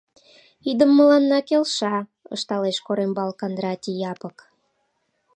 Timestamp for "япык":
4.11-4.37